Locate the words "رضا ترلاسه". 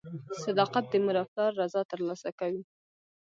1.61-2.29